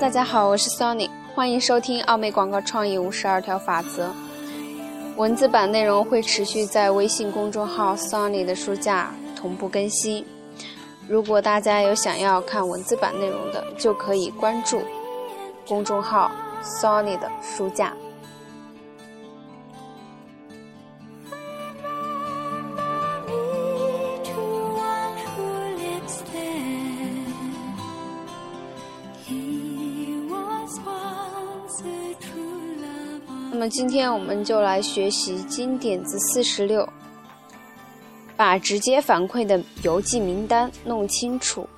[0.00, 4.10] 大家好，我是 Sony，欢迎收听奥美广告创意五十二条法则。
[5.16, 10.24] 文字版内容会持续在微信公众号 Sony 的书架同步更新。
[11.06, 14.80] 如果大家有想要看文字版内容的，就可以关注
[15.68, 16.32] 公众号
[16.64, 17.92] Sony 的书架。
[33.60, 36.90] 那么今天我们就来学习金点子四十六，
[38.34, 41.68] 把直接反馈的邮寄名单弄清楚。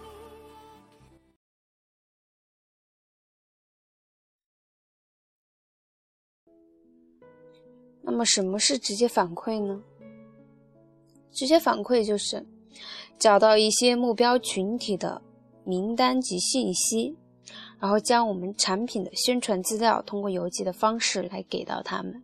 [8.03, 9.83] 那么什么是直接反馈呢？
[11.33, 12.47] 直接反馈就是
[13.19, 15.21] 找到一些目标群体的
[15.65, 17.17] 名单及信息。
[17.79, 22.23] 然后将我们产品的宣传资料通过邮寄的方式来给到他们，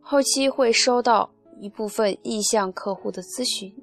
[0.00, 3.74] 后期会收到一部分意向客户的咨询，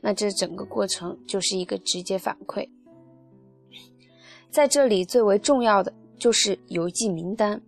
[0.00, 2.68] 那这整个过程就是一个直接反馈。
[4.50, 7.60] 在这里最为重要的就是邮寄名单。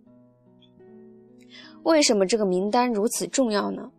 [1.83, 3.91] 为什么这个名单如此重要呢？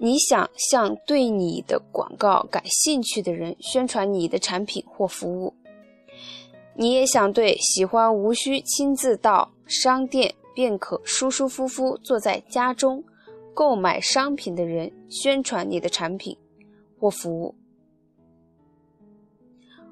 [0.00, 5.52] 你想向对你的广告感兴趣的人宣传你的产品或服务，
[6.76, 13.02] 你也想对喜欢无需亲自到商店便可舒舒服服坐在家中
[13.52, 16.36] 购买商品的人宣传你的产品
[17.00, 17.52] 或服务。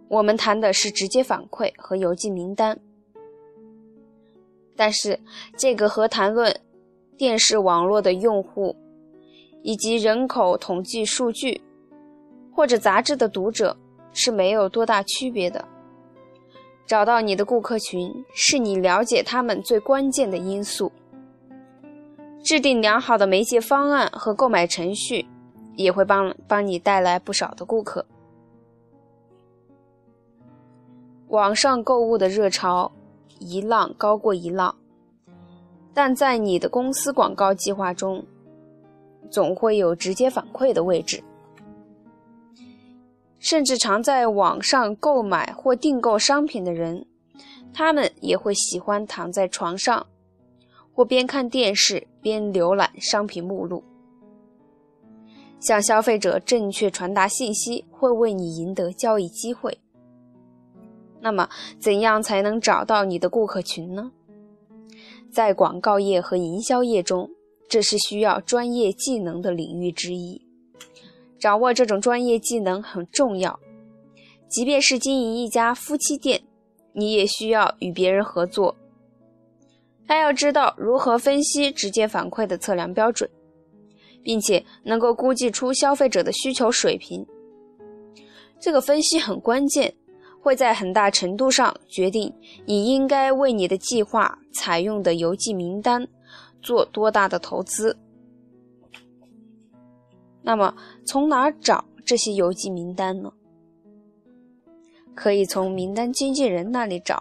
[0.09, 2.79] 我们谈的是直接反馈和邮寄名单，
[4.77, 5.19] 但是
[5.59, 6.61] 这个和谈论
[7.17, 8.77] 电视网络的用户。
[9.67, 11.61] 以及人口统计数据，
[12.53, 13.77] 或者杂志的读者
[14.13, 15.67] 是没有多大区别的。
[16.87, 20.93] 找到你的顾客群是你了解他们最关键的因素。
[22.45, 25.27] 制定良好的媒介方案和购买程序，
[25.75, 28.07] 也会帮帮你带来不少的顾客。
[31.27, 32.93] 网上购物的热潮
[33.41, 34.77] 一浪高过一浪，
[35.93, 38.25] 但在你的公司广告计划中。
[39.31, 41.23] 总会有直接反馈的位置，
[43.39, 47.07] 甚至常在网上购买或订购商品的人，
[47.73, 50.07] 他们也会喜欢躺在床上，
[50.93, 53.83] 或边看电视边浏览商品目录。
[55.61, 59.79] 向消费者正确传达信息，会为你赢得交易机会。
[61.21, 61.49] 那么，
[61.81, 64.13] 怎样才能找到你的顾客群呢？
[65.33, 67.31] 在广告业和营销业中。
[67.69, 70.41] 这是需要专业技能的领域之一，
[71.39, 73.59] 掌握这种专业技能很重要。
[74.49, 76.41] 即便是经营一家夫妻店，
[76.93, 78.77] 你也需要与别人合作。
[80.07, 83.29] 他要知道如何分析直接反馈的测量标准，
[84.23, 87.27] 并且能够估计出消费者的需求水平。
[88.61, 89.93] 这个分析很关键，
[90.41, 92.33] 会在很大程度上决定
[92.65, 96.07] 你应该为你的计划采用的邮寄名单。
[96.61, 97.97] 做多大的投资？
[100.43, 103.33] 那么从哪儿找这些邮寄名单呢？
[105.15, 107.21] 可以从名单经纪人那里找，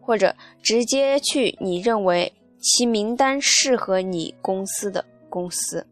[0.00, 5.86] 或者直接去你认为其名单适合你公司的公司。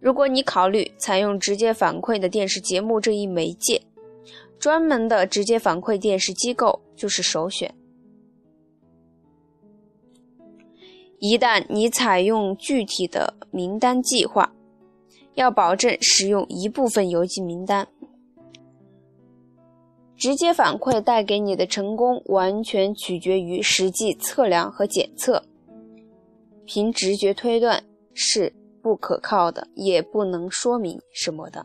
[0.00, 3.80] 如果你考虑采用直接反馈的电视节目这一媒介，
[4.58, 7.72] 专门的直接反馈电视机构就是首选。
[11.24, 14.52] 一旦你采用具体的名单计划，
[15.34, 17.86] 要保证使用一部分邮寄名单。
[20.16, 25.40] 直接反馈带给你的成功，完全取决于实际测量和检测。
[26.64, 27.84] 凭直觉推断
[28.14, 28.52] 是
[28.82, 31.64] 不可靠的，也不能说明什么的。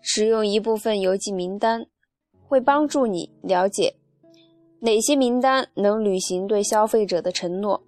[0.00, 1.84] 使用一部分邮寄名单，
[2.46, 3.96] 会帮助你了解。
[4.80, 7.82] 哪些名单能履行对消费者的承诺？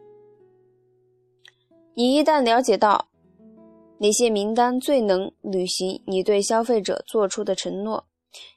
[1.95, 3.11] 你一旦了解到
[3.99, 8.09] 哪些名单最能履行你对消费者做出的承诺，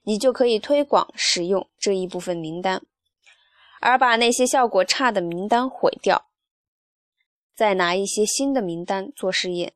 [0.03, 2.85] 你就可以推广使用这一部分名单，
[3.81, 6.29] 而把那些效果差的名单毁掉，
[7.55, 9.73] 再拿一些新的名单做试验。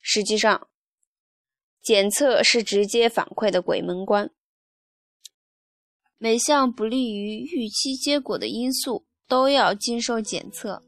[0.00, 0.68] 实际上，
[1.82, 4.30] 检测是直接反馈的鬼门关。
[6.22, 10.82] 每项不利于预期结果的因素都要经受检测。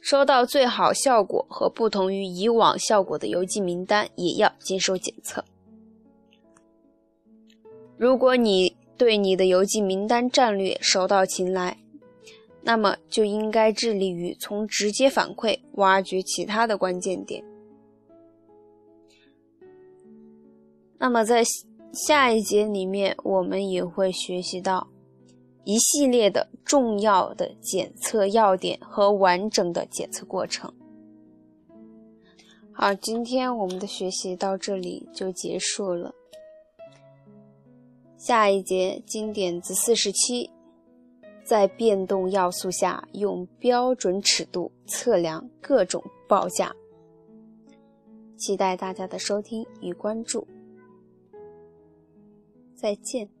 [0.00, 5.44] 收到最好效果和不同于以往效果的邮寄名单也要经受检测。
[7.98, 11.76] 如果你对你的邮寄名单战略手到擒来，
[12.62, 17.44] 那么就应该致力于从直接反馈挖掘其他的关键点。
[20.96, 21.44] 那么在
[21.92, 24.86] 下一节里面，我们也会学习到
[25.64, 30.72] 一系列的重要的检测要点和完整的检测过程。
[32.72, 36.14] 好，今天我们的学习到这里就结束了。
[38.18, 40.50] 下一节经典字四十七，
[41.42, 46.70] 在变动要素下用标准尺度测量各种报价。
[48.36, 50.46] 期待大家的收听与关注。
[52.76, 53.35] 再见。